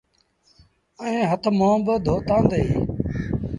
ائيٚݩ 1.01 1.29
هٿ 1.31 1.43
منهن 1.57 1.79
با 1.85 1.95
ڌوتآندي۔ 2.05 2.63